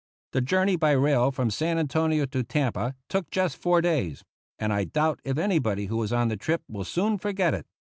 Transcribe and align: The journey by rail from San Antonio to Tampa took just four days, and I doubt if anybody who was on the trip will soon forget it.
The 0.31 0.41
journey 0.41 0.77
by 0.77 0.93
rail 0.93 1.29
from 1.31 1.51
San 1.51 1.77
Antonio 1.77 2.25
to 2.25 2.41
Tampa 2.43 2.95
took 3.07 3.29
just 3.29 3.55
four 3.55 3.81
days, 3.81 4.23
and 4.57 4.73
I 4.73 4.83
doubt 4.83 5.19
if 5.23 5.37
anybody 5.37 5.85
who 5.85 5.97
was 5.97 6.11
on 6.11 6.27
the 6.27 6.37
trip 6.37 6.63
will 6.67 6.85
soon 6.85 7.19
forget 7.19 7.53
it. 7.53 7.67